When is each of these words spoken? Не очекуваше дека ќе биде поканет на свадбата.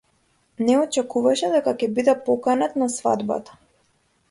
Не 0.69 0.77
очекуваше 0.83 1.51
дека 1.57 1.75
ќе 1.83 1.91
биде 1.99 2.17
поканет 2.31 2.77
на 2.85 2.91
свадбата. 2.97 3.63